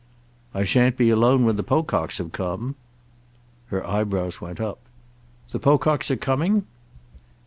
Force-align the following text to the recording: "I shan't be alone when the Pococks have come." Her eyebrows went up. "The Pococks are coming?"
"I 0.51 0.63
shan't 0.63 0.97
be 0.97 1.11
alone 1.11 1.45
when 1.45 1.57
the 1.57 1.63
Pococks 1.63 2.17
have 2.17 2.31
come." 2.31 2.73
Her 3.67 3.85
eyebrows 3.85 4.41
went 4.41 4.59
up. 4.59 4.79
"The 5.51 5.59
Pococks 5.59 6.09
are 6.09 6.15
coming?" 6.17 6.65